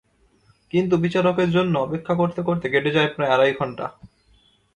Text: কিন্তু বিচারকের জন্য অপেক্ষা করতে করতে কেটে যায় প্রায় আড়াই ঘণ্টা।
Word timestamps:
কিন্তু 0.73 0.95
বিচারকের 0.97 1.49
জন্য 1.51 1.73
অপেক্ষা 1.77 2.13
করতে 2.15 2.41
করতে 2.43 2.65
কেটে 2.69 2.91
যায় 2.91 3.09
প্রায় 3.15 3.33
আড়াই 3.33 3.53
ঘণ্টা। 3.53 3.85